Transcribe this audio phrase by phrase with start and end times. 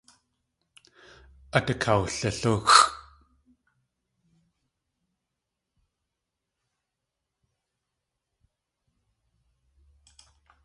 [1.57, 2.75] Át akawlilúxʼ.